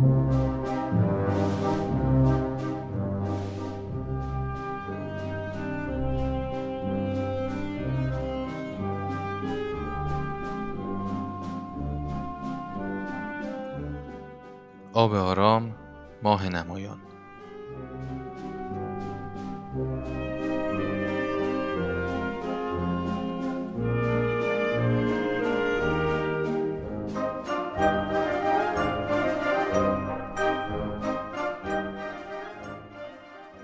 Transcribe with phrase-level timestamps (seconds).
[0.00, 0.06] آب
[15.14, 15.74] آرام
[16.22, 16.98] ماه نمایان.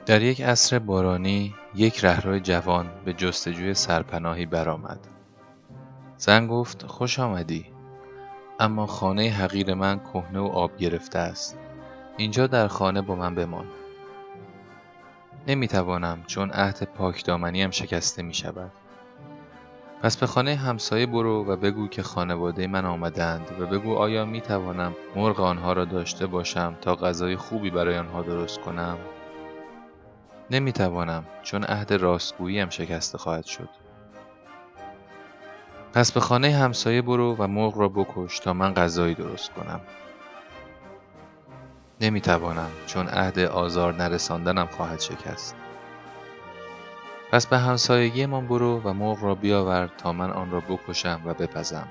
[0.06, 4.98] در یک عصر بارانی یک رهرو جوان به جستجوی سرپناهی برآمد.
[6.16, 7.66] زن گفت خوش آمدی.
[8.60, 11.58] اما خانه حقیر من کهنه و آب گرفته است.
[12.16, 13.66] اینجا در خانه با من بمان.
[15.46, 18.72] نمی‌توانم چون عهد پاکدامنیم شکسته می شود
[20.02, 24.40] پس به خانه همسایه برو و بگو که خانواده من آمدند و بگو آیا می
[24.40, 28.98] توانم مرغ آنها را داشته باشم تا غذای خوبی برای آنها درست کنم؟
[30.50, 33.68] نمی توانم چون عهد راستگوییم شکسته خواهد شد.
[35.92, 39.80] پس به خانه همسایه برو و مرغ را بکش تا من غذایی درست کنم.
[42.00, 45.56] نمی‌توانم چون عهد آزار نرساندنم خواهد شکست.
[47.30, 51.34] پس به همسایگی من برو و مرغ را بیاور تا من آن را بکشم و
[51.34, 51.88] بپزم.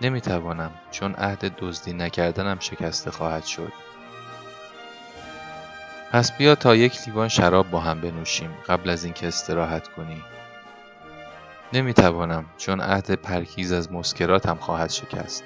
[0.00, 3.72] نمی‌توانم چون عهد دزدی نکردنم شکسته خواهد شد.
[6.12, 10.22] پس بیا تا یک لیوان شراب با هم بنوشیم قبل از اینکه استراحت کنی.
[11.72, 15.44] نمی‌توانم چون عهد پرکیز از مسکراتم خواهد شکست.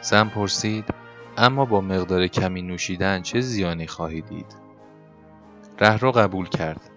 [0.00, 0.94] زن پرسید
[1.36, 4.56] اما با مقدار کمی نوشیدن چه زیانی خواهی دید؟
[5.80, 6.90] رهرو قبول کرد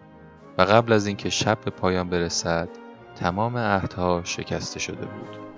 [0.58, 2.70] و قبل از اینکه شب به پایان برسد
[3.16, 5.51] تمام عهدها شکسته شده بود.